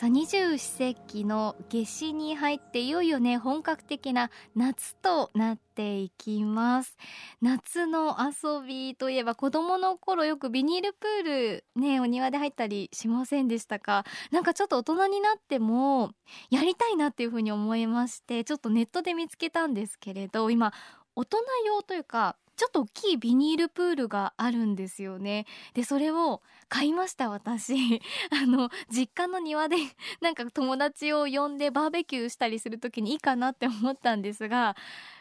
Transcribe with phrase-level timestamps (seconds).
[0.00, 6.96] さあ二十四節気の夏至に入っていよいよね本格的な夏となっていきます。
[7.42, 14.06] 夏の遊びといえば子供の頃よくビニールプールねお庭で入ったりしませんでしたか？
[14.30, 16.12] なんかちょっと大人になっても
[16.48, 20.72] やりたいなっていう風に思いましてちょっとネットで見つけたんですけれど今
[21.14, 21.36] 大人
[21.66, 25.46] 用というかちょっと大きいビニールプールがあるんですよね。
[25.72, 27.72] でそれを買いました私。
[28.30, 29.76] あの実家の庭で
[30.20, 34.76] なんか友達を呼んでバーベキューしたりする時にいいかなって思ったんですが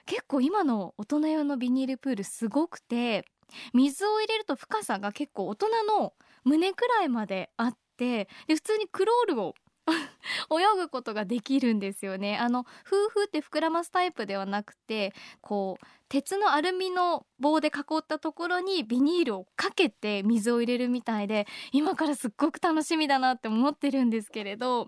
[0.05, 3.25] 結構今の大人用のビニールプールすごくて
[3.73, 9.55] 水を入れると深さが結構大人の胸くらいまであってで普通にクロールを
[10.51, 12.37] 泳ぐことができるんですよね。
[12.37, 24.87] あの夫婦って膨らますタイプではなくてこう鉄のアルミの棒で囲ったところにビニールをかけて水を入れるみたいで今からすっごく楽しみだなって思ってるんですけれど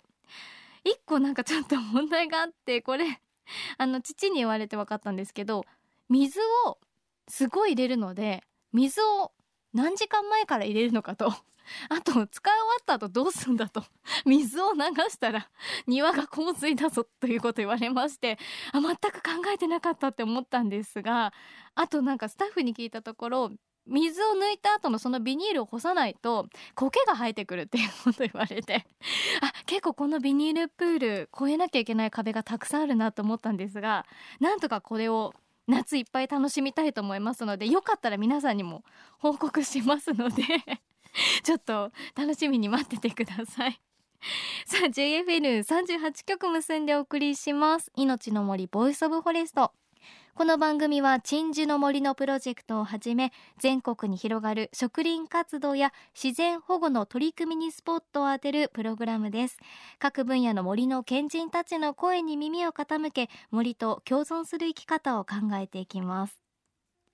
[0.83, 3.21] 一個なんかちょっと問題があってこれ
[3.77, 5.65] あの父に言われて分かったんですけど
[6.09, 6.79] 水を
[7.27, 8.43] すごい入れるので
[8.73, 9.31] 水を
[9.73, 11.33] 何時間前から入れるのかと。
[11.89, 12.27] あと使い終わ
[12.81, 13.83] った後どうすんだと。
[14.25, 15.49] 水を流したら
[15.87, 18.37] 庭が洪水だぞということ言われまして
[18.73, 21.33] あ全く考えてなかったって思ったんですが
[21.75, 23.51] あとなんかスタッフに聞いたところ
[23.87, 28.85] 水を抜いた後のそのビニールを干さないと苔が生えてくるっていうこと言われて
[29.41, 34.05] あ結構このビニールプール越えなきゃいけない壁がたくさんあるなと思ったんですが
[34.39, 35.33] なんとかこれを
[35.67, 38.83] 夏いっぱい楽しみたいと思いますのでよかったら皆さんにも
[39.17, 40.43] 報告しますので。
[41.43, 43.81] ちょっと楽しみに待っててください。
[44.65, 47.91] さあ JFN38 曲結んでお送りします。
[47.95, 49.73] 命の森ボイスオブフォレスト。
[50.33, 59.57] この番組は鎮守の森のプロジェクトをはじめ全国に広がる植林活動や自然保護の取り組みにスポットを当てるプログラムです。
[59.99, 66.50] 各分野の森の賢人たちの声に耳を傾け森と共存する生き方を考えていきます。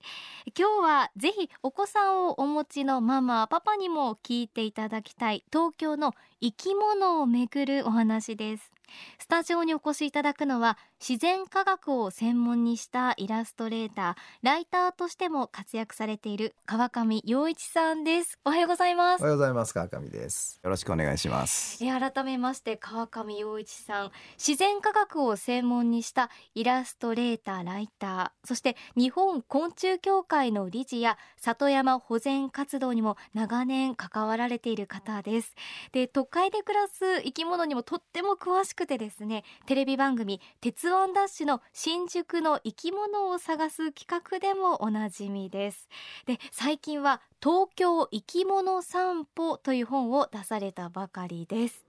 [0.58, 8.77] 今日はぜひお子さんをお持ちのママパパにも聞いていただきたい東京の生き物をめぐるお話です。
[9.18, 18.38] スタジオにお越しいただくのは自然科学を専門にしたイラストレーターライターとしても活躍されている川上洋一さんです。
[18.44, 19.20] おはようございます。
[19.20, 19.74] おはようございます。
[19.74, 20.60] 川上です。
[20.62, 21.84] よろしくお願いします。
[21.84, 24.12] え改めまして川上洋一さん。
[24.36, 35.54] 自然科学を専門にしたイラストレーターライターそして日本昆虫協会の理事や里山保全活動にも長年関わられている方です。
[35.92, 45.88] で都会で暮らす生き物にもとっても詳しくてですねテレビ番組鉄ワンダッシュの新宿の生き物を探す企画でもおなじみです。
[46.26, 51.88] で最近は東京生き物散歩という本を出されたばかりです。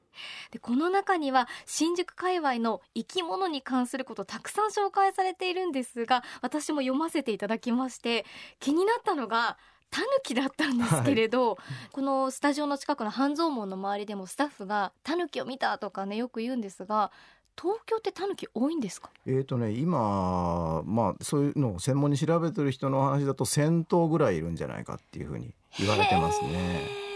[0.51, 8.25] でこの中には新宿界隈の生き物に関することたくさん紹介されているんですが私も読ませていただきまして
[8.59, 9.57] 気になったのが
[9.91, 11.57] タヌキだったんですけれど、はい、
[11.91, 17.11] このスタジオの近くの半蔵門の周りでもスタッフがタヌキを見たとかねよく言うんですが
[17.59, 19.09] 東京ってタヌキ多いんですか？
[19.25, 27.08] えーとね今まあそういうのを専門に調べてる人の話だと1,000頭ぐらいいるんじゃないかっていうふうに言われてますね。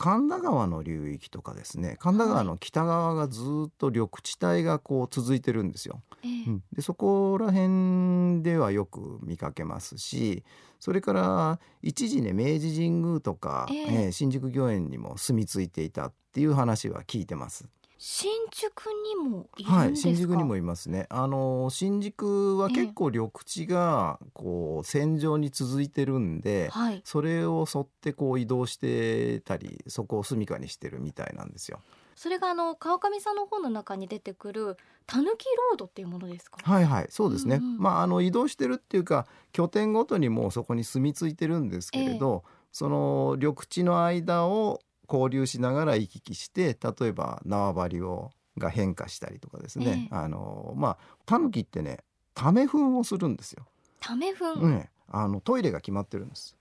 [0.00, 6.00] 神田川の流域とかですね神田川の北側がずっと緑地帯がこう続いてるんですよ。
[6.24, 10.42] うん、でそこら辺ではよく見かけますし
[10.78, 17.68] それから一時ね明治神宮とか、えー、えー、新宿御苑にも住み着いていたっていう話は聞いてます。
[18.02, 21.04] 新宿にもはい、新宿にもいますね。
[21.10, 31.80] あの新宿は結構緑地がこう線状に続いてるんで、えはい、それを沿ってこう移動してたり、そこを住処にしてるみたいなんですよ。
[32.14, 36.56] それがあの川上さんの本の中に出てくるたぬきロードっていうものですか？
[36.62, 37.56] はいはい、そうですね。
[37.56, 44.80] うんうん、まああの移動してるっていうか拠点ごとにもうそこに住み着いてるんですけれど、えその緑地の間を
[45.10, 51.98] 交流しながら行き来して例えば縄張りをが変化したりとかですね、えー、あのまあタヌキってね
[52.34, 53.66] ため糞をするんですよ。
[54.00, 56.56] ため糞、ね、あのトイレが決まってるんです。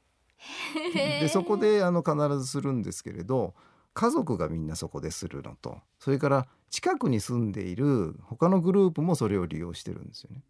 [0.94, 3.54] でそこであの必ずするんですけれど
[3.94, 10.42] 家族がみんなそこでするのとそれから近くに住んでいる他のグループもそれを利用してるんですよね。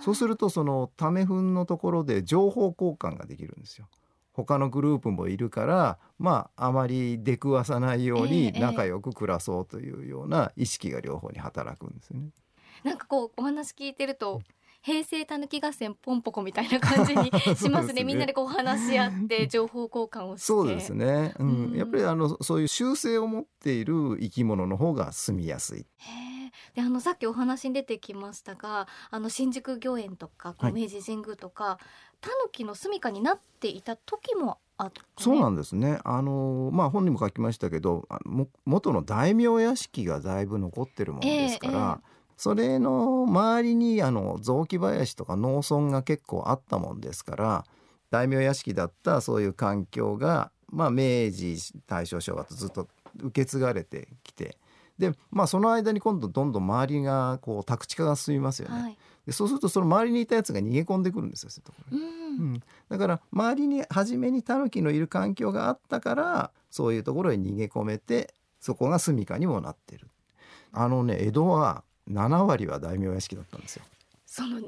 [0.00, 3.88] そうするとそのため糞のところで情報交換ができるんですよ。
[4.34, 12.30] 他のグループもいるからまああまり出くわさないようにええ仲良く暮らそうというような意識が両方に働くんですよね。
[12.82, 14.42] なんかこうお話聞いてると
[14.82, 17.94] 平成たぬき合戦ポンポコみたいな感じに しますね。
[17.94, 18.04] ね。
[18.04, 20.46] みんなでこう話し合って 情報交換をして。
[20.46, 21.64] そうですね、うん。
[21.70, 21.76] うん。
[21.78, 25.86] やっぱりあのそういう習性を持っている生き物の方が住みやすい。
[25.96, 26.33] へー
[26.74, 31.78] であのさっきお話に出てきましたがあの新宿御苑とか明治神宮とか、
[32.20, 36.00] タヌキの住処になっていた時もあった、ね、そうなんですね。
[36.04, 42.04] あのまあ本にも書きましたけど、あも元の大名屋敷がだいぶ残ってるものですから、え
[42.36, 47.64] それの周りにあの雑木林とか農村が結構あったもんですから、
[48.10, 51.56] 大名屋敷だったそういう環境がまあ明治
[51.86, 52.88] 大正昭和とずっと
[53.22, 54.08] 受け継がれて。
[54.98, 58.98] でまあその間に今度どんどん周りがこう宅地化が進みますよね、はい。
[59.26, 62.04] でそうするとその周りにいたやつが逃げ込んでくるんですよそういうところに。
[62.04, 62.52] うん。
[62.52, 70.08] うん、だから周りに初めにタヌキのいる環境があったからそういうところに逃げ込めてそこが住処にもなってる。
[70.72, 73.84] あのね江戸は7割は大名屋敷だったんですよ
[74.36, 74.62] その7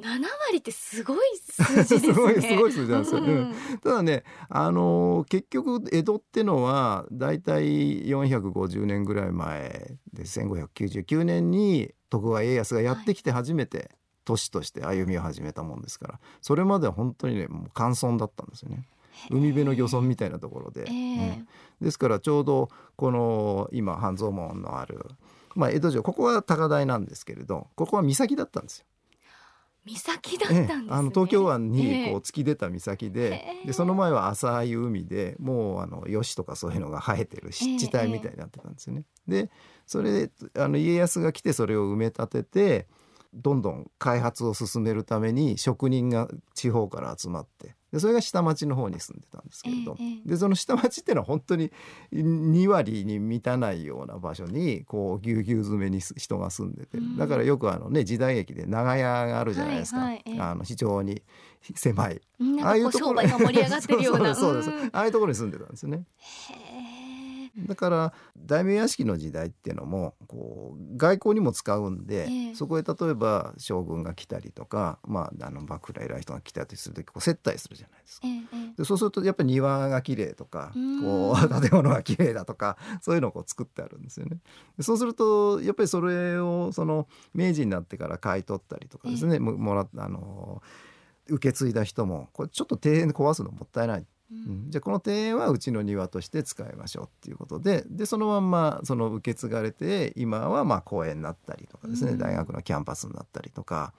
[0.47, 2.01] 割ってすごい数字ですね。
[2.01, 3.21] すごいすごい数字なんですよ。
[3.21, 13.91] うんただねあのー結局江戸ってのはだいたい450年ぐらい前で1599年に徳川家康がやってきて初めて
[14.25, 18.87] 都市として歩みを始めたもんですからそれまでは本当にねもう乾村だったんですよね。
[19.33, 21.45] 海辺の漁村みたいなところで、ええ。
[21.81, 21.85] うん。
[21.85, 25.07] ですからちょうどこの今半蔵門のある、
[25.57, 28.87] まあ、江戸城ここは高台なんですけれどここは岬だったんですよ。
[29.95, 32.11] 岬だったんですね、ええあの東京湾にええ。
[32.11, 33.67] こう突き出た岬で,、へえ。
[33.67, 39.05] でその前は浅い海でもうあの吉とかそういうのが生えてる湿地帯みたいになってたんですよね。
[39.29, 39.51] で
[39.87, 42.87] それであの家康が来てそれを埋め立てて
[43.37, 50.29] どんどん開発を進めるために職人が地方から集まってでそれが下町の方に住んでたんですけれど、ええええ。
[50.31, 51.71] でその下町っていうのは本当に
[52.13, 56.99] 2割に満たないような場所にこうぎゅうぎゅう詰めにす人が住んでて。
[56.99, 57.17] うん。
[57.17, 60.23] だからよくあのね時代劇で長屋があるじゃないですか、はいはい。
[60.27, 61.23] ええあの非常に
[61.75, 62.21] 狭い。
[64.93, 66.05] ああいうところに住んでたんですよね。
[66.51, 66.86] へえ
[67.59, 78.27] だから大名屋敷の時代っていうのもこう外交にも使うんで、ええそこへ例えば将軍が来たりとか、まあ、あの幕府の偉い人が来たりする時こう接待するじゃないですか。
[78.27, 84.39] ええええでそうするとやっぱり庭が綺麗とかうんこう 建物が綺麗だとかそういうのをこう作ってあるんですよね。
[84.77, 90.63] でそうするとやっぱりそれをその明治になってから買い取ったりとかですね、ももらあの
[91.29, 94.67] 受け継いだ人もこれちょっと庭園壊すのもったいない、ううん。
[94.69, 94.71] ん。
[94.71, 102.19] じゃあこの庭園はうちの庭として使いましょうっていうことででそのまんまその受け継がれて今はまあ公園になったりとかですね、うん。
[102.19, 103.93] 大学のキャンパスになったりとか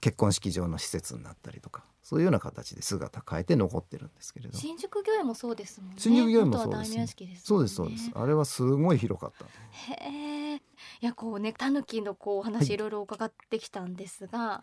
[0.00, 4.58] 結婚式場の施設になったりとかそういうような形で姿変えて残ってるんですけれど。
[4.58, 5.96] 新宿御苑もそうですもんね。
[5.98, 6.76] 新宿御苑もそうです。
[6.76, 8.10] 元は大名屋敷ですそうですそうです。
[8.14, 9.44] あれはすごい広かった。
[9.92, 10.56] へえ。
[10.56, 10.60] い
[11.02, 12.74] やこうねタヌキのこうお話はい。
[12.74, 14.62] いろいろ伺ってきたんですが、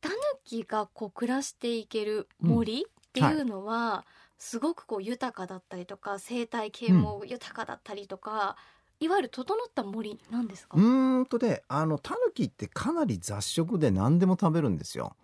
[0.00, 0.14] タヌ
[0.44, 4.06] キがこう暮らしていける森っていうのは、
[4.40, 8.56] すごくこう豊かだったりとか生態系も豊かだったりとか、
[8.98, 15.14] いわゆる整った森なんですか、うーんとねあのタヌキってかなり雑食で何でも食べるんですよ。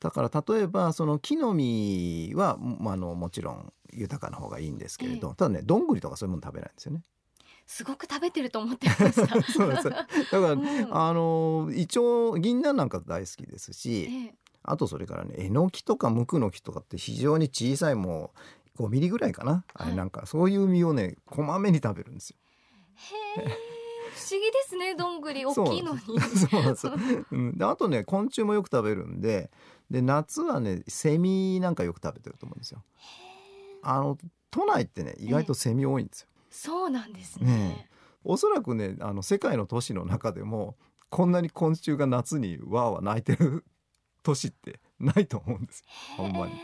[0.00, 7.02] だから例えばその木の実は、まあ、あのもちろん豊かな方がいいんですけれど、えただねどんぐりとかそういうもの食べないんですよね。
[7.66, 9.92] すごく食べてると思ってました そうですよ。
[9.92, 10.88] だから、 うん。
[10.90, 14.34] あのイチョウ銀杏なんか大好きですし、ええ。
[14.64, 18.38] あとそれからねえのきとかムクノキとかって非常に小さいもう
[18.78, 22.36] 5ミリぐらいかな、あれなんかそういう実をねこまめに食べるんですよ。
[23.36, 23.72] へえ
[24.12, 25.44] 不思議ですねどんぐり。
[25.44, 26.00] 大きいのに。
[26.00, 26.86] そうなんです。
[26.86, 26.92] よ。
[27.32, 27.36] う。
[27.36, 29.50] ん、であとね昆虫もよく食べるんで
[29.90, 32.82] で夏はねセミなんかよく食べてると思うんですよ。
[33.82, 34.18] あの
[34.50, 36.28] 都内ってね意外とセミ多いんですよ。
[36.50, 37.46] そうなんですね。
[37.46, 37.90] ね
[38.24, 40.76] おそらくねあの世界の都市の中でも
[41.08, 43.64] こんなに昆虫が夏にわーわー鳴いてる
[44.22, 45.86] 都市ってないと思うんですよ。
[46.16, 46.54] ほんまに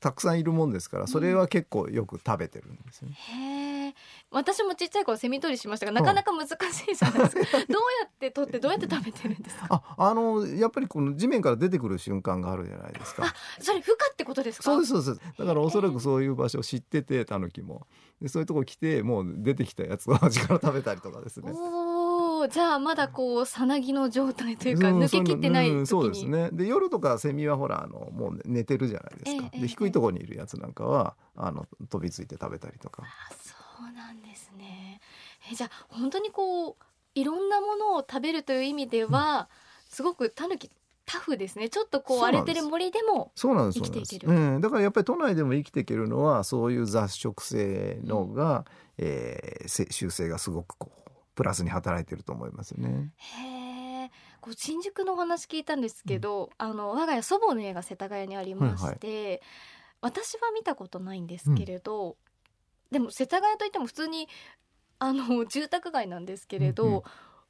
[0.00, 3.14] たくさんいるもんですからそれは結構よく食べてるんですよね。
[3.16, 3.94] へえ
[4.30, 6.52] 私もちっちゃい頃セミ取りしましたがなかなか難し
[6.90, 7.58] いじゃないですか。
[7.66, 9.66] どうやって取ってどうやって食べてるんですか？
[9.70, 13.32] ああのやっぱりこの地面から出てくる瞬間があるじゃないですか。
[13.60, 14.64] それ孵化ってことですか？
[14.64, 15.38] そうですそうです。
[15.38, 17.86] だからおそらくそういう場所を知っててタヌキも。
[18.20, 21.52] でそういうとこ来てもう出てきたやつを 味から食べたりとかですね。
[22.48, 26.50] じゃあまだこうさなぎの状態というかうん抜けきってない時に、うんそうですね。
[26.52, 29.60] で夜とかセミはほらあのもう寝てるじゃないですか、ええええ。
[29.62, 33.02] で低いところにいるやつなんかはあの飛びついて食べたりとか。
[33.02, 33.54] あそ
[33.88, 35.00] うなんですね。
[35.50, 36.76] えじゃあ本当にこう
[37.14, 39.48] いろんなものを食べるという意味では、
[39.88, 40.70] すごくタヌキ
[41.06, 41.68] タフですね。
[41.70, 44.28] ちょっとこう荒れてる森でもそうなんです生きていける。
[44.28, 48.66] そうなんだからやっぱり都内でも生きていけるのはそういう雑食性のが、
[48.98, 51.05] えーせ習性がすごくこう
[51.36, 53.12] プラスに働いてると思いますよね。
[53.16, 59.42] へえこう新宿のお話聞いたんですけど、あの我が家祖母の家が世田谷にありまして、
[60.00, 62.16] 私は見たことないんですけれど、
[62.90, 64.28] でも世田谷といっても普通に
[64.98, 67.02] あの 住宅街なんですけれど、うんうん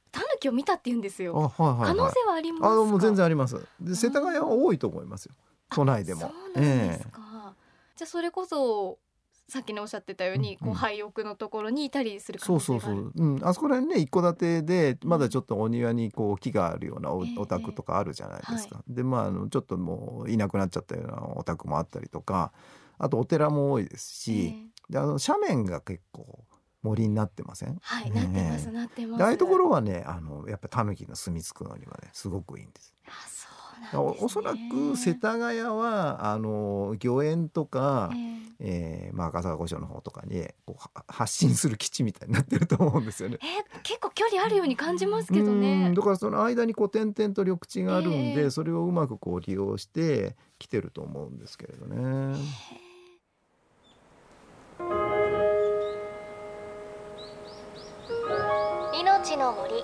[0.09, 1.33] タヌキを見たって言うんですあよ。
[1.35, 1.87] はいはいはい。
[1.89, 2.71] 可能性はありますか？
[2.71, 3.67] あのもう全然あります。
[3.81, 5.35] で世田谷は多いと思いますよ。
[5.69, 6.21] 都内でも。
[6.21, 7.53] そうなんですか。
[7.97, 8.99] じゃあそれこそ
[9.49, 12.59] さっきねおっしゃってたように、こう廃屋のところにいたりする可そう。
[12.59, 18.83] そうそう、うん、あそこら辺ね一戸建てでまだちょっとお庭にこう木があるようなお,、宅とかあるじゃないですか。
[18.87, 22.51] でまああのちょっともういなくなっちゃったようなお宅もあったりとか
[22.97, 24.55] あとお寺も多いですえし、
[24.89, 26.43] えであの斜面が結構
[26.83, 27.77] 森になってません？
[27.81, 29.17] はい、ねなってますなってます。
[29.19, 32.93] でああいうところはねあのやっぱタヌキの住み着くのにはねすごくいいんです。
[33.91, 34.21] あそうなんです、ね。
[34.21, 43.37] おおそらく世田谷はあの御苑とか、ええーまあ、赤坂御所の方とかにこうは発信する基地みたいになってると思うんですよね。
[43.41, 45.93] ええ結構距離あるように感じますけどうねん。
[45.93, 52.37] だからその間にこう点々と緑地があるんで、ええそれをうまくこう利用して来てると思うんですけれどね。
[58.99, 59.83] 命の森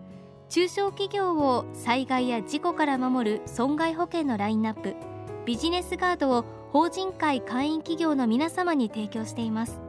[0.51, 4.95] 中小企業を災害や事故から守る損害保険のラインナップ
[5.45, 6.43] ビジネスガードを
[6.73, 9.79] 法人会会員企業の皆様に提供しています。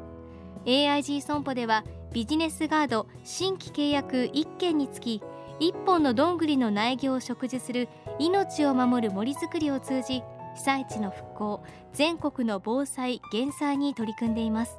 [0.64, 5.20] AIG 損保ではビジネスガード新規契約1件につき
[5.58, 7.88] 1本のどんぐりの苗木を植樹する
[8.20, 10.22] 命を守る森づくりを通じ
[10.54, 14.78] 被災地の復興全国の防災減災に取り組んでいます。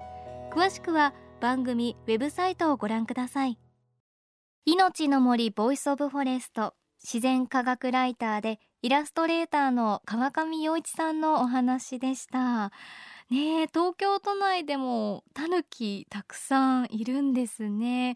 [0.49, 3.57] 詳しくは番組ウェブサイトをご覧ください。
[4.65, 12.71] 命の森ボイスオブフォレスト自然科学ライターでイラストレーターの川上洋一さんのお話でした。
[13.29, 18.15] ねえ東京都内でもタヌキたくさんいるんですね。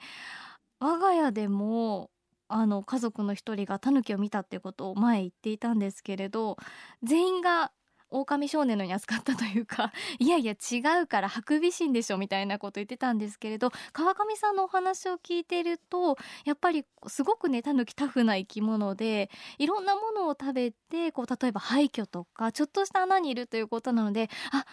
[0.80, 2.12] 我が家でも
[2.48, 6.56] あの家族の一人がタヌキを見たってことを前言っていたんですけれど
[7.04, 7.74] 全員が
[8.10, 24.66] 狼少年のに扱ったというか いやいや違うからハクビシンでしょみたいなこと言ってたんですけれど川上さんのお話を聞いてるとやっぱりすごくねタヌキタフな生き物でいろんなものを食べてこう例えば廃墟とかちょっとした穴にいるということなのであ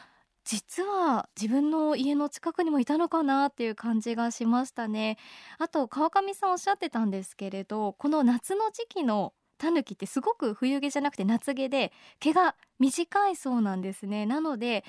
[0.44, 5.16] 実は自分の家の近くにもいたのかなっていう感じがしましたね。
[5.58, 14.26] あと川上さんおっしゃってたんですけれどこの夏の時期のタヌキってすごく冬毛じゃなくて夏毛で毛が短いそうなんですね。
[14.26, 14.84] なので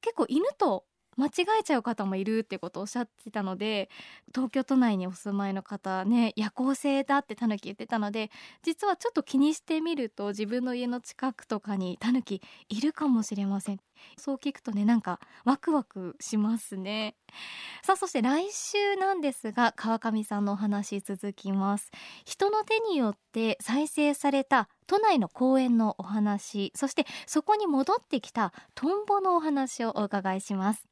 [0.00, 0.84] 結構犬と
[1.16, 3.90] 間違えちゃう方もいるってことをおっしゃってたので
[4.34, 8.30] 東京都内にお住まいの方ね夜行性だってタヌキ言ってたので
[8.62, 13.80] 実はちょっと気にしてみると自分の家の近くとかにタヌキいるかもしれません。
[14.16, 17.16] そう聞くとねなんかワクワクしますね。
[17.82, 21.90] さあそして来週なんですが川上さんのお話続きます。
[22.24, 30.90] 人の手によって再生された都内の公園のお話そしてそこに戻ってきたトンボのお話をお伺いします。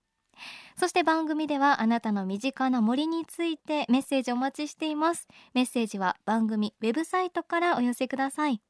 [0.76, 5.26] そして番組ではあなたの身近な森についてメッセージお待ちしています。
[5.54, 8.60] メッセージは番組ウェブサイトからお寄せください。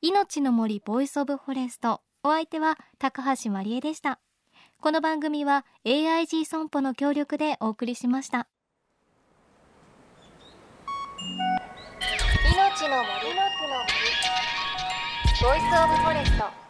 [0.00, 4.20] 命の森ボイスオブフォレストお相手は高橋まりえでした。
[4.82, 8.48] この番組は AIG 損保の協力でお送りしました。
[12.52, 13.08] 命の森。
[15.40, 16.67] ボイスオブフォレスト。